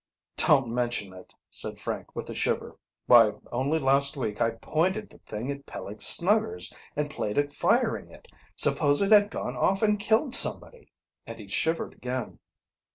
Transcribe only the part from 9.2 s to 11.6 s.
gone off and killed somebody?" And he